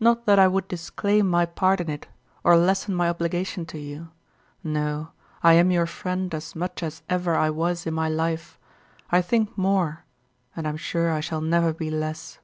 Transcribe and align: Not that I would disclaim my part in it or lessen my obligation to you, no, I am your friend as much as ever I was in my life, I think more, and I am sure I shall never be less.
Not 0.00 0.26
that 0.26 0.40
I 0.40 0.48
would 0.48 0.66
disclaim 0.66 1.28
my 1.30 1.46
part 1.46 1.80
in 1.80 1.88
it 1.88 2.08
or 2.42 2.56
lessen 2.56 2.92
my 2.92 3.08
obligation 3.08 3.64
to 3.66 3.78
you, 3.78 4.08
no, 4.64 5.10
I 5.44 5.52
am 5.52 5.70
your 5.70 5.86
friend 5.86 6.34
as 6.34 6.56
much 6.56 6.82
as 6.82 7.04
ever 7.08 7.36
I 7.36 7.50
was 7.50 7.86
in 7.86 7.94
my 7.94 8.08
life, 8.08 8.58
I 9.10 9.22
think 9.22 9.56
more, 9.56 10.02
and 10.56 10.66
I 10.66 10.70
am 10.70 10.76
sure 10.76 11.12
I 11.12 11.20
shall 11.20 11.40
never 11.40 11.72
be 11.72 11.88
less. 11.88 12.40